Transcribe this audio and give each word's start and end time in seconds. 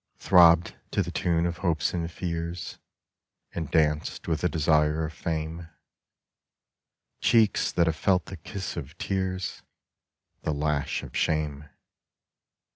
Throbbed 0.17 0.75
to 0.93 1.03
the 1.03 1.11
tune 1.11 1.45
of 1.45 1.57
hopes 1.59 1.93
and 1.93 2.11
fears 2.11 2.79
And 3.53 3.69
danced 3.69 4.27
with 4.27 4.41
the 4.41 4.49
desire 4.49 5.05
of 5.05 5.13
fame: 5.13 5.69
Cheeks 7.19 7.71
that 7.71 7.85
have 7.85 7.95
felt 7.97 8.25
the 8.25 8.37
kiss 8.37 8.75
of 8.75 8.97
tears, 8.97 9.61
The 10.41 10.53
lash 10.55 11.03
of 11.03 11.15
shame. 11.15 11.69